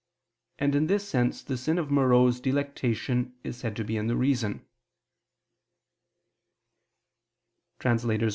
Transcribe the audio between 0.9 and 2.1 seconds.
sense the sin of